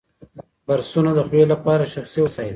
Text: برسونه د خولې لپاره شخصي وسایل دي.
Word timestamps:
برسونه 0.67 1.11
د 1.15 1.19
خولې 1.27 1.43
لپاره 1.53 1.91
شخصي 1.93 2.19
وسایل 2.23 2.45
دي. 2.47 2.49